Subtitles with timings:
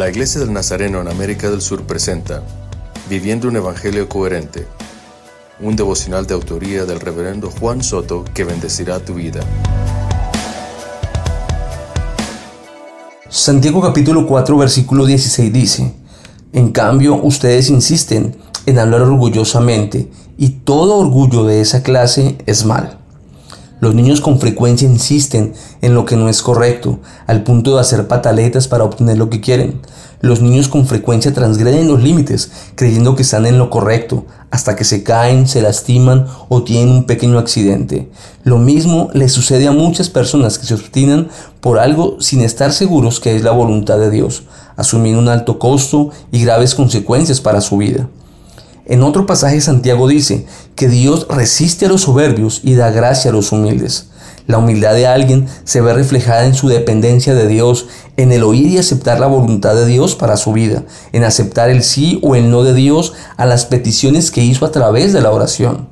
[0.00, 2.42] La Iglesia del Nazareno en América del Sur presenta
[3.10, 4.66] Viviendo un Evangelio Coherente,
[5.60, 9.40] un devocional de autoría del reverendo Juan Soto que bendecirá tu vida.
[13.28, 15.92] Santiago capítulo 4 versículo 16 dice,
[16.54, 20.08] En cambio ustedes insisten en hablar orgullosamente
[20.38, 22.99] y todo orgullo de esa clase es mal.
[23.80, 28.06] Los niños con frecuencia insisten en lo que no es correcto, al punto de hacer
[28.06, 29.80] pataletas para obtener lo que quieren.
[30.20, 34.84] Los niños con frecuencia transgreden los límites, creyendo que están en lo correcto, hasta que
[34.84, 38.10] se caen, se lastiman o tienen un pequeño accidente.
[38.44, 41.28] Lo mismo le sucede a muchas personas que se obstinan
[41.62, 44.42] por algo sin estar seguros que es la voluntad de Dios,
[44.76, 48.08] asumiendo un alto costo y graves consecuencias para su vida.
[48.90, 53.32] En otro pasaje Santiago dice que Dios resiste a los soberbios y da gracia a
[53.32, 54.08] los humildes.
[54.48, 57.86] La humildad de alguien se ve reflejada en su dependencia de Dios,
[58.16, 61.84] en el oír y aceptar la voluntad de Dios para su vida, en aceptar el
[61.84, 65.30] sí o el no de Dios a las peticiones que hizo a través de la
[65.30, 65.86] oración.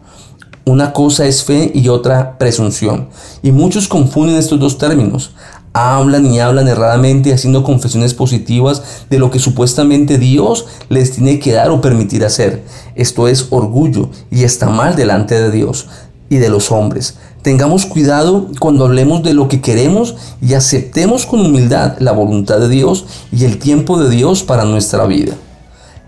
[0.64, 3.10] Una cosa es fe y otra presunción,
[3.44, 5.30] y muchos confunden estos dos términos
[5.72, 11.52] hablan y hablan erradamente haciendo confesiones positivas de lo que supuestamente Dios les tiene que
[11.52, 12.64] dar o permitir hacer.
[12.94, 15.86] Esto es orgullo y está mal delante de Dios
[16.30, 17.16] y de los hombres.
[17.42, 22.68] Tengamos cuidado cuando hablemos de lo que queremos y aceptemos con humildad la voluntad de
[22.68, 25.34] Dios y el tiempo de Dios para nuestra vida.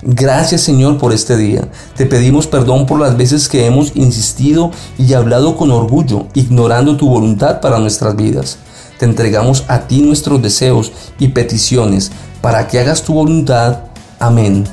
[0.02, 1.68] Gracias Señor por este día.
[1.94, 7.08] Te pedimos perdón por las veces que hemos insistido y hablado con orgullo, ignorando tu
[7.08, 8.58] voluntad para nuestras vidas
[9.00, 12.12] te entregamos a ti nuestros deseos y peticiones
[12.42, 13.78] para que hagas tu voluntad.
[14.18, 14.68] Amén.